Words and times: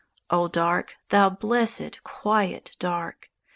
_O 0.35 0.47
Dark! 0.47 0.95
thou 1.09 1.29
blessèd, 1.29 2.01
quiet 2.01 2.75
Dark! 2.79 3.29